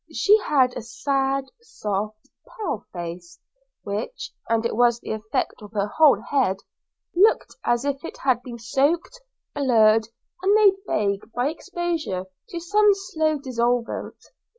[0.11, 3.37] She had a sad, soft, pale face,
[3.83, 6.57] which (and it was the effect of her whole head)
[7.15, 9.21] looked as if it had been soaked,
[9.53, 10.07] blurred,
[10.41, 14.17] and made vague by exposure to some slow dissolvent.